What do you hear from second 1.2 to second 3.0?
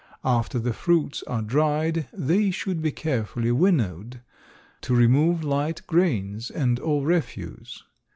are dried they should be